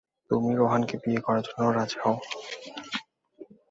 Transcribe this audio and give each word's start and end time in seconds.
তুমি 0.31 0.49
রোহানকে 0.55 0.95
বিয়ে 1.03 1.21
করার 1.25 1.43
জন্য 1.47 1.63
রাজি 1.71 1.97
হও। 2.03 2.15